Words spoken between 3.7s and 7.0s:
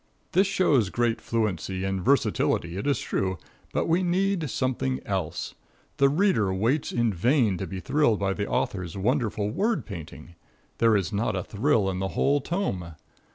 but we need something else. The reader waits